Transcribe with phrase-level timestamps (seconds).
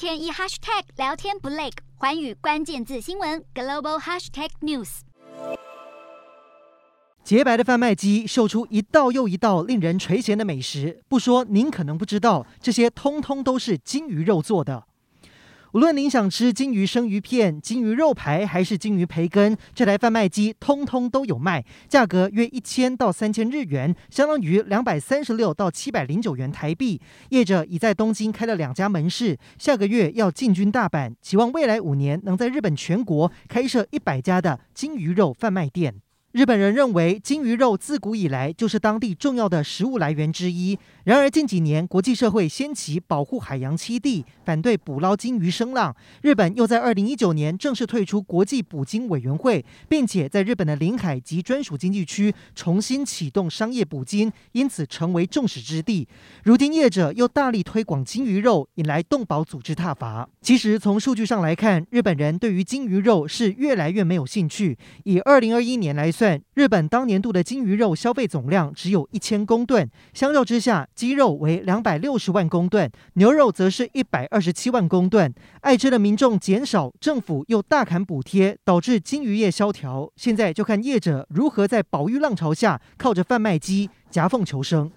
[0.00, 5.00] 天一 hashtag 聊天不累，环宇关键字新闻 global hashtag news。
[7.22, 14.86] 洁白的贩卖机售出一道又一道令人垂涎的美食，不说您可能不知道，这些通通都是鲸鱼肉做的。
[15.72, 27.00] 无论您想吃鲸鱼生鱼片、鲸鱼肉排，还是鲸鱼培根，这台贩卖机通通都有卖，价格约一千到三千日元，相当于两百三十六到七百零九元台币。
[27.28, 35.94] 业者已在东京开了两家门市，下个月要进军大阪，期望未来五年能在日本全国开设一百家的鲸鱼肉贩卖店。
[36.32, 40.78] 日本人认为鲸鱼肉自古以来就是当地重要的食物来源之一。
[41.02, 45.92] 然而近几年，国际社会掀起保护海洋栖地、反对捕捞鲸鱼声浪。
[46.22, 56.06] 日本又在二零一九年正式退出国际捕鲸委员会，并且在日本的领海及专属经济区重新启动商业捕鲸，因此成为众矢之的。
[56.44, 60.28] 如今业者又大力推广鲸鱼肉，引来动保组织挞伐。
[60.40, 64.78] 其实从数据上来看，日本人对于鲸鱼肉是越来越没有兴趣。
[65.02, 75.32] 以二零二一年来算，日本当年度的金鱼肉消费总量只有一千公吨，相较之下，鸡肉为两百六十万公吨，牛肉则是一百二十七万公吨。
[75.62, 80.12] 爱吃的民众减少，政府又大砍补贴，导致金鱼业萧条。
[80.14, 84.92] 现在就看业者如何在保育浪潮下，靠着贩卖机夹缝求生。